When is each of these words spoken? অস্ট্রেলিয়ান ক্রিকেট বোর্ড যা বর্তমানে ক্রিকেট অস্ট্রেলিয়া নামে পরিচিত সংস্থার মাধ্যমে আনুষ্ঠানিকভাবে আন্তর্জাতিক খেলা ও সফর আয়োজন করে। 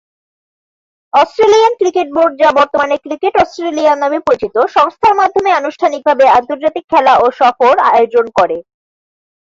অস্ট্রেলিয়ান 1.13 1.73
ক্রিকেট 1.79 2.07
বোর্ড 2.15 2.33
যা 2.41 2.49
বর্তমানে 2.59 2.95
ক্রিকেট 3.05 3.33
অস্ট্রেলিয়া 3.43 3.93
নামে 3.95 4.19
পরিচিত 4.27 4.55
সংস্থার 4.75 5.13
মাধ্যমে 5.21 5.49
আনুষ্ঠানিকভাবে 5.53 6.25
আন্তর্জাতিক 6.39 6.85
খেলা 6.91 7.13
ও 7.17 7.25
সফর 7.39 7.75
আয়োজন 7.91 8.25
করে। 8.37 8.57